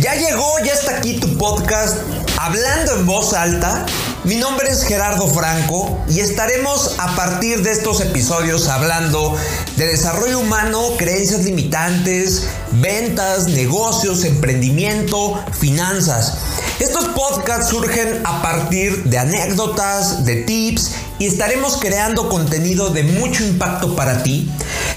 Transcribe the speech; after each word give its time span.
Ya 0.00 0.16
llegó, 0.16 0.58
ya 0.64 0.72
está 0.72 0.96
aquí 0.96 1.20
tu 1.20 1.38
podcast 1.38 1.98
Hablando 2.36 2.96
en 2.96 3.06
voz 3.06 3.32
alta. 3.32 3.86
Mi 4.24 4.36
nombre 4.36 4.68
es 4.68 4.82
Gerardo 4.82 5.28
Franco 5.28 6.04
y 6.08 6.18
estaremos 6.18 6.96
a 6.98 7.14
partir 7.14 7.62
de 7.62 7.70
estos 7.70 8.00
episodios 8.00 8.68
hablando 8.68 9.36
de 9.76 9.86
desarrollo 9.86 10.40
humano, 10.40 10.82
creencias 10.98 11.44
limitantes, 11.44 12.48
ventas, 12.72 13.46
negocios, 13.46 14.24
emprendimiento, 14.24 15.42
finanzas. 15.58 16.38
Estos 16.80 17.06
podcasts 17.08 17.70
surgen 17.70 18.20
a 18.26 18.42
partir 18.42 19.04
de 19.04 19.18
anécdotas, 19.18 20.24
de 20.24 20.36
tips 20.42 20.90
y 21.18 21.26
estaremos 21.26 21.76
creando 21.76 22.28
contenido 22.28 22.90
de 22.90 23.04
mucho 23.04 23.44
impacto 23.44 23.94
para 23.94 24.22
ti. 24.22 24.50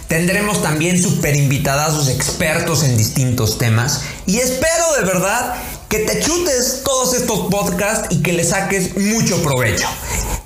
Tendremos 0.07 0.61
también 0.61 1.01
super 1.01 1.35
invitados 1.35 2.09
expertos 2.09 2.83
en 2.83 2.97
distintos 2.97 3.57
temas 3.57 4.03
y 4.25 4.37
espero 4.39 4.93
de 4.99 5.05
verdad 5.05 5.55
que 5.89 5.99
te 5.99 6.19
chutes 6.19 6.81
todos 6.83 7.13
estos 7.13 7.47
podcasts 7.49 8.07
y 8.09 8.21
que 8.21 8.33
le 8.33 8.43
saques 8.43 8.97
mucho 8.97 9.41
provecho. 9.41 9.87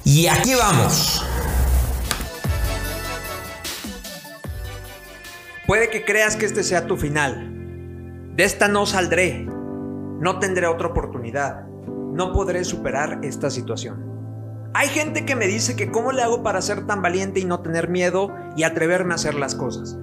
Y 0.03 0.27
aquí 0.27 0.53
vamos. 0.53 1.23
Puede 5.67 5.89
que 5.89 6.03
creas 6.03 6.35
que 6.35 6.45
este 6.45 6.63
sea 6.63 6.85
tu 6.85 6.97
final. 6.97 7.47
De 8.35 8.43
esta 8.43 8.67
no 8.67 8.85
saldré. 8.85 9.45
No 10.19 10.37
tendré 10.39 10.67
otra 10.67 10.89
oportunidad. 10.89 11.65
No 12.13 12.33
podré 12.33 12.63
superar 12.63 13.19
esta 13.23 13.49
situación. 13.49 14.10
Hay 14.73 14.87
gente 14.87 15.25
que 15.25 15.35
me 15.35 15.47
dice 15.47 15.75
que 15.75 15.91
cómo 15.91 16.13
le 16.13 16.23
hago 16.23 16.43
para 16.43 16.61
ser 16.61 16.87
tan 16.87 17.01
valiente 17.01 17.41
y 17.41 17.45
no 17.45 17.59
tener 17.59 17.89
miedo 17.89 18.33
y 18.55 18.63
atreverme 18.63 19.13
a 19.13 19.15
hacer 19.15 19.35
las 19.35 19.53
cosas. 19.53 19.97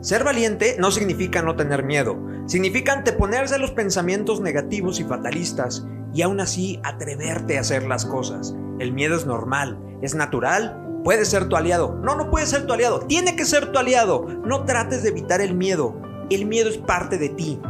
Ser 0.00 0.24
valiente 0.24 0.76
no 0.78 0.90
significa 0.90 1.42
no 1.42 1.56
tener 1.56 1.84
miedo, 1.84 2.16
significa 2.46 2.94
anteponerse 2.94 3.58
los 3.58 3.72
pensamientos 3.72 4.40
negativos 4.40 4.98
y 4.98 5.04
fatalistas 5.04 5.86
y 6.14 6.22
aún 6.22 6.40
así 6.40 6.80
atreverte 6.84 7.58
a 7.58 7.60
hacer 7.60 7.84
las 7.84 8.06
cosas. 8.06 8.54
El 8.78 8.92
miedo 8.92 9.14
es 9.14 9.26
normal, 9.26 9.78
es 10.00 10.14
natural, 10.14 11.00
puede 11.04 11.26
ser 11.26 11.48
tu 11.48 11.56
aliado. 11.56 12.00
No, 12.02 12.14
no 12.14 12.30
puede 12.30 12.46
ser 12.46 12.66
tu 12.66 12.72
aliado, 12.72 13.00
tiene 13.00 13.36
que 13.36 13.44
ser 13.44 13.72
tu 13.72 13.78
aliado. 13.78 14.26
No 14.44 14.64
trates 14.64 15.02
de 15.02 15.10
evitar 15.10 15.42
el 15.42 15.54
miedo, 15.54 16.00
el 16.30 16.46
miedo 16.46 16.70
es 16.70 16.78
parte 16.78 17.18
de 17.18 17.28
ti. 17.28 17.60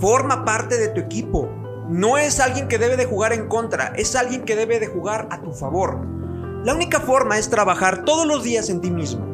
Forma 0.00 0.46
parte 0.46 0.78
de 0.78 0.88
tu 0.88 1.00
equipo. 1.00 1.50
No 1.88 2.18
es 2.18 2.38
alguien 2.38 2.68
que 2.68 2.76
debe 2.76 2.98
de 2.98 3.06
jugar 3.06 3.32
en 3.32 3.48
contra, 3.48 3.94
es 3.96 4.14
alguien 4.14 4.42
que 4.42 4.56
debe 4.56 4.78
de 4.78 4.88
jugar 4.88 5.26
a 5.30 5.40
tu 5.40 5.52
favor. 5.52 5.98
La 6.62 6.74
única 6.74 7.00
forma 7.00 7.38
es 7.38 7.48
trabajar 7.48 8.04
todos 8.04 8.26
los 8.26 8.42
días 8.42 8.68
en 8.68 8.82
ti 8.82 8.90
mismo. 8.90 9.24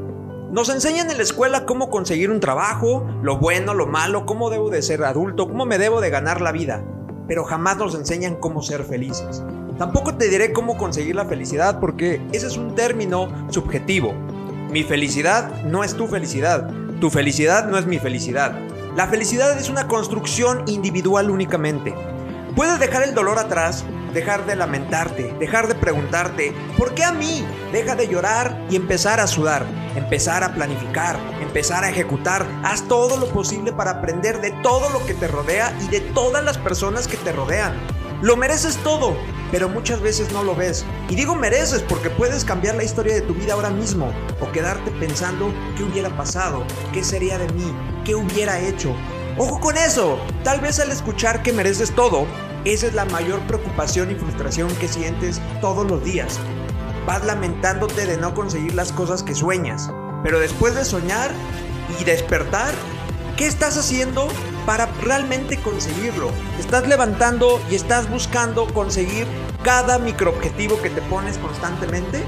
Nos 0.52 0.69
enseñan 0.69 1.10
en 1.10 1.16
la 1.16 1.25
escuela 1.25 1.66
cómo 1.66 1.91
conseguir 1.91 2.30
un 2.30 2.38
trabajo, 2.38 3.08
lo 3.22 3.38
bueno, 3.38 3.75
lo 3.75 3.88
malo, 3.88 4.25
cómo 4.25 4.50
debo 4.50 4.70
de 4.70 4.82
ser 4.82 5.02
adulto, 5.02 5.48
cómo 5.48 5.66
me 5.66 5.78
debo 5.78 6.00
de 6.00 6.10
ganar 6.10 6.41
la 6.41 6.52
vida, 6.52 6.84
pero 7.27 7.42
jamás 7.42 7.77
nos 7.77 7.97
enseñan 7.97 8.36
cómo 8.36 8.62
ser 8.62 8.84
felices. 8.84 9.42
Tampoco 9.77 10.14
te 10.14 10.28
diré 10.28 10.52
cómo 10.52 10.78
conseguir 10.78 11.16
la 11.16 11.25
felicidad 11.25 11.80
porque 11.80 12.25
ese 12.30 12.47
es 12.47 12.56
un 12.56 12.77
término 12.77 13.48
subjetivo. 13.50 14.12
Mi 14.70 14.84
felicidad 14.84 15.64
no 15.64 15.82
es 15.82 15.94
tu 15.94 16.06
felicidad, 16.06 16.70
tu 17.00 17.10
felicidad 17.10 17.66
no 17.66 17.78
es 17.78 17.86
mi 17.86 17.98
felicidad. 17.98 18.56
La 18.94 19.08
felicidad 19.08 19.58
es 19.58 19.70
una 19.70 19.88
construcción 19.88 20.62
individual 20.69 21.30
únicamente. 21.30 21.92
Puedes 22.55 22.78
dejar 22.78 23.02
el 23.02 23.14
dolor 23.14 23.41
atrás, 23.41 23.84
dejar 24.12 24.47
de 24.47 24.55
lamentarte, 24.55 25.34
dejar 25.41 25.66
de 25.66 25.74
preguntarte, 25.74 26.55
¿por 26.78 26.94
qué 26.94 27.02
a 27.02 27.10
mí? 27.10 27.44
Deja 27.72 27.97
de 27.97 28.06
llorar 28.06 28.64
y 28.70 28.77
empezar 28.77 29.19
a 29.19 29.27
sudar, 29.27 29.66
empezar 29.97 30.44
a 30.44 30.55
planificar, 30.55 31.19
empezar 31.41 31.82
a 31.82 31.91
ejecutar. 31.91 32.47
Haz 32.62 32.86
todo 32.86 33.16
lo 33.16 33.27
posible 33.30 33.72
para 33.72 33.91
aprender 33.91 34.41
de 34.41 34.52
todo 34.62 34.88
lo 34.91 35.05
que 35.05 35.14
te 35.14 35.27
rodea 35.27 35.77
y 35.84 35.88
de 35.88 36.00
todas 36.00 36.44
las 36.44 36.56
personas 36.56 37.09
que 37.09 37.16
te 37.16 37.32
rodean. 37.32 37.75
Lo 38.22 38.37
mereces 38.37 38.76
todo, 38.78 39.16
pero 39.50 39.69
muchas 39.69 40.00
veces 40.00 40.32
no 40.32 40.44
lo 40.44 40.54
ves. 40.54 40.84
Y 41.09 41.16
digo 41.16 41.34
mereces 41.34 41.82
porque 41.82 42.09
puedes 42.09 42.44
cambiar 42.44 42.76
la 42.76 42.84
historia 42.84 43.14
de 43.14 43.22
tu 43.22 43.34
vida 43.34 43.54
ahora 43.54 43.70
mismo 43.70 44.12
o 44.41 44.53
quedarte 44.53 44.93
pensando 44.93 45.53
qué 45.76 45.82
hubiera 45.82 46.16
pasado, 46.16 46.64
qué 46.93 47.03
sería 47.03 47.37
de 47.37 47.53
mí, 47.53 47.75
qué 48.04 48.14
hubiera 48.14 48.60
hecho. 48.60 48.94
Ojo 49.37 49.59
con 49.59 49.77
eso, 49.77 50.17
tal 50.45 50.61
vez 50.61 50.78
al 50.78 50.93
escuchar 50.93 51.43
que 51.43 51.53
mereces 51.53 51.93
todo, 51.93 52.25
esa 52.65 52.87
es 52.87 52.95
la 52.95 53.05
mayor 53.05 53.41
preocupación 53.49 54.12
y 54.12 54.15
frustración 54.15 54.72
que 54.77 54.87
sientes 54.87 55.41
todos 55.61 55.91
los 55.91 56.05
días. 56.05 56.39
Vas 57.05 57.25
lamentándote 57.25 58.06
de 58.06 58.17
no 58.17 58.33
conseguir 58.33 58.75
las 58.75 58.93
cosas 58.93 59.25
que 59.25 59.34
sueñas, 59.34 59.91
pero 60.23 60.39
después 60.39 60.77
de 60.77 60.84
soñar 60.84 61.33
y 61.99 62.05
despertar, 62.05 62.73
¿qué 63.37 63.49
estás 63.49 63.77
haciendo 63.77 64.28
para 64.67 64.87
realmente 65.03 65.61
conseguirlo? 65.61 66.31
Estás 66.61 66.87
levantando 66.87 67.61
y 67.69 67.75
estás 67.75 68.09
buscando 68.09 68.73
conseguir 68.73 69.27
cada 69.65 69.99
microobjetivo 69.99 70.81
que 70.81 70.91
te 70.91 71.03
pones 71.03 71.39
constantemente. 71.39 72.23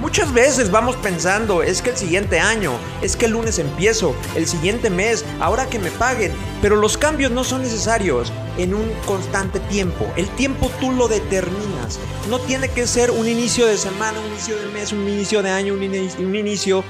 Muchas 0.00 0.32
veces 0.32 0.70
vamos 0.70 0.94
pensando, 0.94 1.64
es 1.64 1.82
que 1.82 1.90
el 1.90 1.96
siguiente 1.96 2.38
año, 2.38 2.72
es 3.02 3.16
que 3.16 3.26
el 3.26 3.32
lunes 3.32 3.58
empiezo, 3.58 4.14
el 4.36 4.46
siguiente 4.46 4.90
mes, 4.90 5.24
ahora 5.40 5.66
que 5.66 5.80
me 5.80 5.90
paguen, 5.90 6.30
pero 6.62 6.76
los 6.76 6.96
cambios 6.96 7.32
no 7.32 7.42
son 7.42 7.62
necesarios 7.62 8.32
en 8.58 8.74
un 8.74 8.88
constante 9.06 9.58
tiempo. 9.58 10.06
El 10.14 10.28
tiempo 10.36 10.70
tú 10.78 10.92
lo 10.92 11.08
determinas. 11.08 11.98
No 12.30 12.38
tiene 12.38 12.68
que 12.68 12.86
ser 12.86 13.10
un 13.10 13.26
inicio 13.26 13.66
de 13.66 13.76
semana, 13.76 14.20
un 14.20 14.26
inicio 14.26 14.56
de 14.56 14.66
mes, 14.66 14.92
un 14.92 15.08
inicio 15.08 15.42
de 15.42 15.50
año, 15.50 15.74
un 15.74 15.82
inicio, 15.82 16.84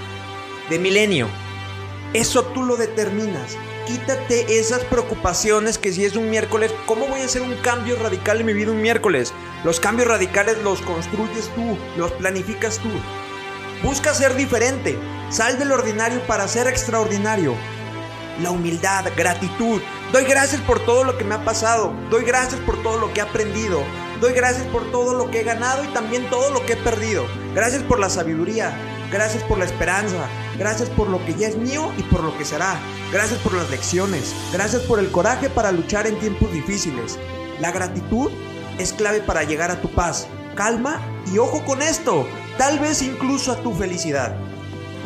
de 0.68 0.78
milenio. 0.78 1.28
Eso 2.12 2.42
tú 2.42 2.62
lo 2.62 2.76
determinas 2.76 3.56
quítate 3.88 4.58
esas 4.58 4.84
preocupaciones 4.84 5.78
que 5.78 5.92
si 5.92 6.04
es 6.04 6.14
un 6.14 6.28
miércoles, 6.28 6.74
¿cómo 6.84 7.06
voy 7.06 7.22
a 7.22 7.24
hacer 7.24 7.40
un 7.40 7.54
cambio 7.62 7.96
radical 7.96 8.38
en 8.38 8.46
mi 8.46 8.52
vida 8.52 8.70
un 8.70 8.82
miércoles? 8.82 9.32
Los 9.64 9.80
cambios 9.80 10.08
radicales 10.08 10.58
los 10.62 10.82
construyes 10.82 11.48
tú, 11.54 11.78
los 11.96 12.12
planificas 12.12 12.78
tú. 12.78 12.90
Busca 13.82 14.12
ser 14.12 14.36
diferente, 14.36 14.98
sal 15.30 15.58
del 15.58 15.72
ordinario 15.72 16.20
para 16.26 16.46
ser 16.48 16.66
extraordinario. 16.66 17.54
La 18.42 18.50
humildad, 18.50 19.06
gratitud. 19.16 19.80
Doy 20.12 20.24
gracias 20.24 20.60
por 20.60 20.84
todo 20.84 21.04
lo 21.04 21.16
que 21.16 21.24
me 21.24 21.36
ha 21.36 21.44
pasado, 21.44 21.94
doy 22.10 22.24
gracias 22.24 22.60
por 22.60 22.82
todo 22.82 22.98
lo 22.98 23.12
que 23.14 23.20
he 23.20 23.22
aprendido, 23.22 23.82
doy 24.20 24.34
gracias 24.34 24.66
por 24.66 24.90
todo 24.92 25.14
lo 25.14 25.30
que 25.30 25.40
he 25.40 25.44
ganado 25.44 25.82
y 25.82 25.88
también 25.88 26.28
todo 26.28 26.50
lo 26.50 26.64
que 26.66 26.74
he 26.74 26.76
perdido. 26.76 27.24
Gracias 27.54 27.82
por 27.84 27.98
la 27.98 28.10
sabiduría, 28.10 28.76
gracias 29.10 29.42
por 29.44 29.58
la 29.58 29.64
esperanza, 29.64 30.28
Gracias 30.58 30.90
por 30.90 31.08
lo 31.08 31.24
que 31.24 31.34
ya 31.34 31.46
es 31.46 31.56
mío 31.56 31.92
y 31.96 32.02
por 32.02 32.24
lo 32.24 32.36
que 32.36 32.44
será. 32.44 32.80
Gracias 33.12 33.38
por 33.40 33.54
las 33.54 33.70
lecciones. 33.70 34.34
Gracias 34.52 34.82
por 34.82 34.98
el 34.98 35.10
coraje 35.10 35.48
para 35.48 35.70
luchar 35.70 36.08
en 36.08 36.18
tiempos 36.18 36.52
difíciles. 36.52 37.16
La 37.60 37.70
gratitud 37.70 38.32
es 38.78 38.92
clave 38.92 39.20
para 39.20 39.44
llegar 39.44 39.70
a 39.70 39.80
tu 39.80 39.88
paz, 39.88 40.26
calma 40.56 41.00
y 41.32 41.38
ojo 41.38 41.64
con 41.64 41.80
esto, 41.80 42.26
tal 42.58 42.80
vez 42.80 43.02
incluso 43.02 43.52
a 43.52 43.62
tu 43.62 43.72
felicidad. 43.72 44.36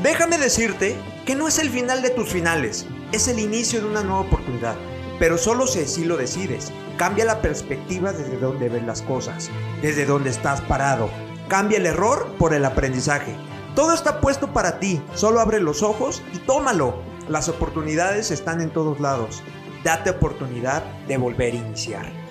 Déjame 0.03 0.39
decirte 0.39 0.97
que 1.27 1.35
no 1.35 1.49
es 1.49 1.59
el 1.59 1.69
final 1.69 2.01
de 2.01 2.11
tus 2.11 2.31
finales, 2.31 2.87
es 3.13 3.29
el 3.29 3.39
inicio 3.39 3.83
de 3.83 3.89
una 3.89 4.03
nueva 4.03 4.21
oportunidad. 4.21 4.77
Pero 5.19 5.37
solo 5.37 5.67
si 5.67 6.05
lo 6.05 6.17
decides. 6.17 6.73
Cambia 6.97 7.25
la 7.25 7.43
perspectiva 7.43 8.13
desde 8.13 8.39
donde 8.39 8.69
ves 8.69 8.85
las 8.85 9.03
cosas, 9.03 9.51
desde 9.83 10.07
donde 10.07 10.31
estás 10.31 10.61
parado. 10.63 11.11
Cambia 11.49 11.79
el 11.79 11.87
error 11.87 12.35
por 12.39 12.55
el 12.55 12.65
aprendizaje. 12.65 13.35
Todo 13.75 13.95
está 13.95 14.21
puesto 14.21 14.53
para 14.53 14.79
ti, 14.81 15.01
solo 15.15 15.41
abre 15.41 15.59
los 15.59 15.83
ojos 15.83 16.23
y 16.35 16.39
tómalo. 16.41 16.95
Las 17.29 17.49
oportunidades 17.49 18.31
están 18.31 18.61
en 18.61 18.71
todos 18.71 19.01
lados. 19.01 19.43
Date 19.83 20.11
oportunidad 20.11 20.83
de 21.09 21.17
volver 21.17 21.55
a 21.55 21.57
iniciar. 21.57 22.22